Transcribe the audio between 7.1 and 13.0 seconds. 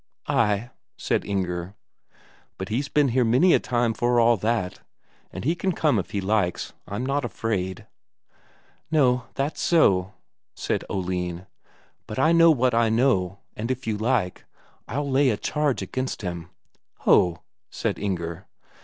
afraid." "No, that's so," said Oline. "But I know what I